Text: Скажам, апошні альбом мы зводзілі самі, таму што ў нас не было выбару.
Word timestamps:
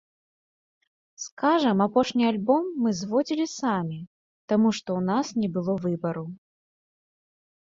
Скажам, 1.25 1.83
апошні 1.87 2.23
альбом 2.31 2.63
мы 2.85 2.89
зводзілі 3.01 3.45
самі, 3.59 3.99
таму 4.55 4.73
што 4.79 4.89
ў 4.99 5.11
нас 5.11 5.27
не 5.45 5.49
было 5.61 5.73
выбару. 5.87 6.25